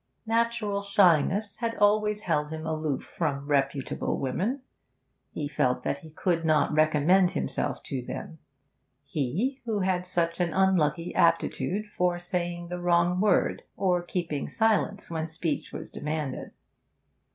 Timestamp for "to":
7.83-8.01